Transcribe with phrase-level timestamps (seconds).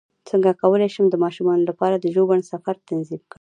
[0.29, 3.27] څنګه کولی شم د ماشومانو لپاره د ژوبڼ سفر تنظیم کړم